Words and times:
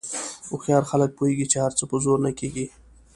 هوښیار 0.49 0.83
خلک 0.91 1.09
پوهېږي 1.17 1.45
چې 1.51 1.57
هر 1.63 1.71
څه 1.77 1.83
په 1.89 1.95
زور 2.03 2.17
نه 2.25 2.31
کېږي. 2.39 2.65